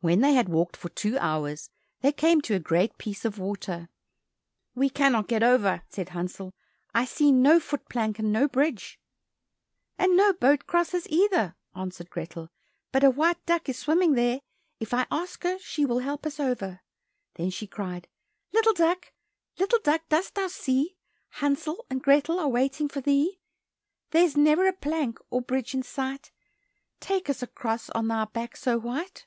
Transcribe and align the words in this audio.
When 0.00 0.20
they 0.20 0.34
had 0.34 0.50
walked 0.50 0.76
for 0.76 0.90
two 0.90 1.16
hours, 1.18 1.70
they 2.02 2.12
came 2.12 2.42
to 2.42 2.54
a 2.54 2.58
great 2.60 2.98
piece 2.98 3.24
of 3.24 3.38
water. 3.38 3.88
"We 4.74 4.90
cannot 4.90 5.26
get 5.26 5.42
over," 5.42 5.84
said 5.88 6.10
Hansel, 6.10 6.52
"I 6.94 7.06
see 7.06 7.32
no 7.32 7.58
foot 7.58 7.88
plank, 7.88 8.18
and 8.18 8.30
no 8.30 8.46
bridge." 8.46 9.00
"And 9.96 10.14
no 10.14 10.34
boat 10.34 10.66
crosses 10.66 11.08
either," 11.08 11.56
answered 11.74 12.10
Grethel, 12.10 12.50
"but 12.92 13.04
a 13.04 13.08
white 13.10 13.42
duck 13.46 13.70
is 13.70 13.78
swimming 13.78 14.12
there; 14.12 14.40
if 14.78 14.92
I 14.92 15.06
ask 15.10 15.44
her, 15.44 15.58
she 15.60 15.86
will 15.86 16.00
help 16.00 16.26
us 16.26 16.38
over." 16.38 16.82
Then 17.36 17.48
she 17.48 17.66
cried, 17.66 18.06
"Little 18.52 18.74
duck, 18.74 19.14
little 19.56 19.80
duck, 19.82 20.02
dost 20.10 20.34
thou 20.34 20.48
see, 20.48 20.98
Hansel 21.30 21.86
and 21.88 22.02
Grethel 22.02 22.38
are 22.38 22.48
waiting 22.50 22.90
for 22.90 23.00
thee? 23.00 23.40
There's 24.10 24.36
never 24.36 24.66
a 24.68 24.74
plank, 24.74 25.18
or 25.30 25.40
bridge 25.40 25.72
in 25.74 25.82
sight, 25.82 26.32
Take 27.00 27.30
us 27.30 27.42
across 27.42 27.88
on 27.88 28.08
thy 28.08 28.26
back 28.26 28.58
so 28.58 28.76
white." 28.76 29.26